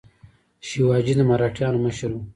شیواجي 0.67 1.13
د 1.17 1.21
مراتیانو 1.29 1.83
مشر 1.85 2.09
و. 2.13 2.21